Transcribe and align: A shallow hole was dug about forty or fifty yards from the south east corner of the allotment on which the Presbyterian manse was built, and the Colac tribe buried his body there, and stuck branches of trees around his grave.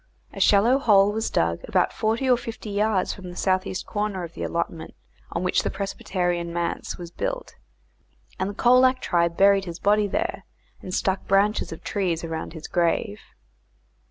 A 0.33 0.39
shallow 0.39 0.79
hole 0.79 1.11
was 1.11 1.29
dug 1.29 1.59
about 1.69 1.93
forty 1.93 2.27
or 2.27 2.35
fifty 2.35 2.71
yards 2.71 3.13
from 3.13 3.29
the 3.29 3.35
south 3.35 3.67
east 3.67 3.85
corner 3.85 4.23
of 4.23 4.33
the 4.33 4.41
allotment 4.41 4.95
on 5.31 5.43
which 5.43 5.61
the 5.61 5.69
Presbyterian 5.69 6.51
manse 6.51 6.97
was 6.97 7.11
built, 7.11 7.53
and 8.39 8.49
the 8.49 8.55
Colac 8.55 8.99
tribe 8.99 9.37
buried 9.37 9.65
his 9.65 9.77
body 9.77 10.07
there, 10.07 10.43
and 10.81 10.91
stuck 10.91 11.27
branches 11.27 11.71
of 11.71 11.83
trees 11.83 12.23
around 12.23 12.53
his 12.53 12.67
grave. 12.67 13.19